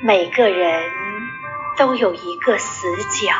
[0.00, 0.90] 每个人
[1.76, 3.32] 都有一个死角，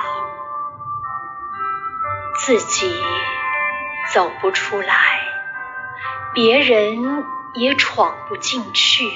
[2.35, 2.93] 自己
[4.13, 5.21] 走不出来，
[6.35, 7.25] 别人
[7.55, 9.09] 也闯不进去。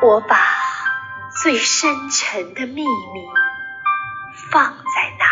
[0.00, 0.38] 我把
[1.42, 3.28] 最深沉的秘密
[4.50, 5.26] 放在那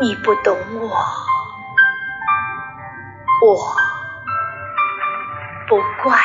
[0.00, 0.88] 里，你不懂我，
[3.46, 3.91] 我。
[5.68, 6.18] 不怪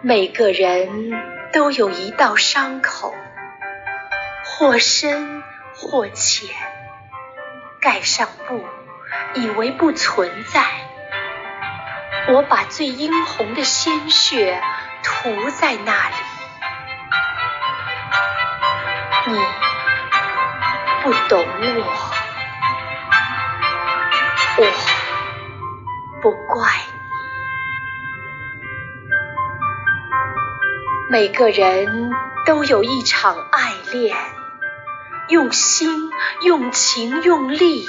[0.00, 1.12] 你，每个人
[1.52, 3.14] 都有一道伤口，
[4.44, 5.42] 或深
[5.74, 6.48] 或浅，
[7.80, 8.64] 盖上布，
[9.34, 10.62] 以为不存在。
[12.28, 14.62] 我把最殷红的鲜血
[15.02, 16.14] 涂在那里，
[19.26, 19.38] 你
[21.02, 21.44] 不懂
[21.78, 22.15] 我。
[26.26, 26.98] 不怪你。
[31.08, 32.10] 每个人
[32.44, 34.16] 都有一场爱恋，
[35.28, 36.10] 用心、
[36.42, 37.86] 用情、用力，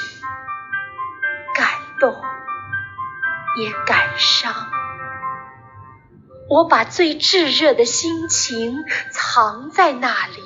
[1.55, 1.67] 感
[1.99, 2.13] 动
[3.55, 4.53] 也感伤。
[6.47, 8.75] 我把最炙热的心情
[9.11, 10.43] 藏在那里，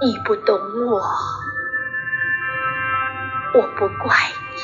[0.00, 1.02] 你不懂我。
[3.56, 4.14] 我不怪
[4.54, 4.60] 你。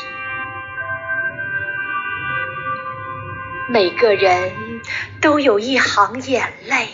[3.73, 4.83] 每个人
[5.23, 6.89] 都有一行眼泪，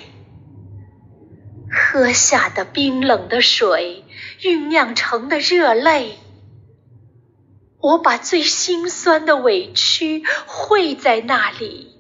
[1.68, 4.04] 喝下的冰冷的水，
[4.40, 6.20] 酝酿成的热泪。
[7.80, 11.96] 我把最心酸的委屈汇在那里，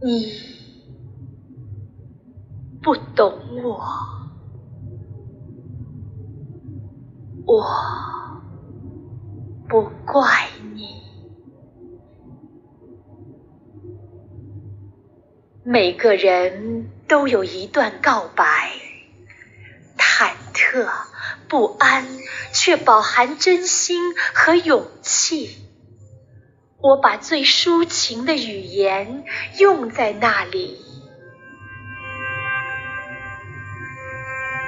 [0.00, 0.32] 你
[2.80, 4.15] 不懂我。
[7.46, 7.64] 我
[9.68, 11.00] 不怪你。
[15.62, 18.70] 每个人都有一段告白，
[19.96, 20.88] 忐忑
[21.48, 22.04] 不安，
[22.52, 25.68] 却饱含真心和勇气。
[26.78, 29.24] 我把最抒情的语言
[29.60, 30.80] 用在那里，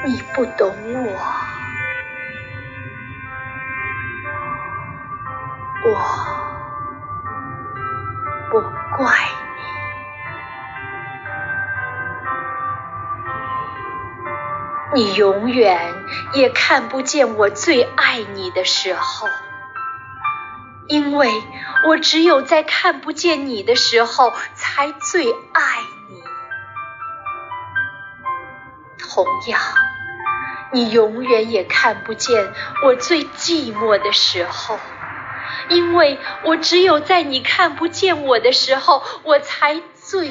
[0.06, 0.72] 你不懂
[1.06, 1.47] 我。
[5.84, 5.94] 我
[8.50, 8.60] 不
[8.96, 9.14] 怪
[14.92, 15.94] 你，你永远
[16.32, 19.28] 也看不见我最爱你的时候，
[20.88, 21.30] 因为
[21.86, 26.22] 我只有在看不见你的时候，才最爱你。
[28.98, 29.60] 同样，
[30.72, 32.52] 你永远也看不见
[32.84, 34.78] 我最寂寞的时候。
[35.68, 40.30] 因为我只有在你看不见我的时候，我才最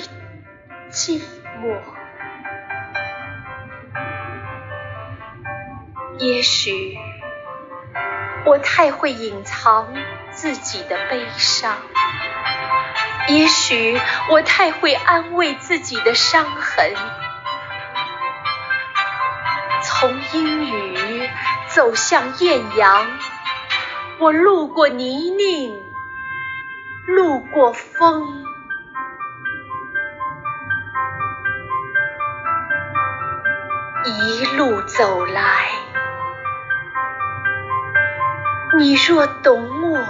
[0.91, 1.22] 寂
[1.61, 1.79] 寞。
[6.19, 6.97] 也许
[8.45, 9.94] 我太会隐藏
[10.31, 11.77] 自己的悲伤，
[13.27, 14.00] 也许
[14.31, 16.95] 我太会安慰自己的伤痕。
[19.83, 21.29] 从阴雨
[21.67, 23.06] 走向艳阳。
[24.19, 25.72] 我路过泥泞，
[27.05, 28.44] 路过风，
[34.03, 35.67] 一路走来。
[38.79, 40.03] 你若懂我，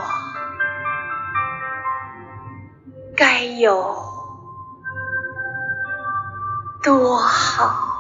[3.18, 3.94] 该有
[6.82, 7.97] 多好。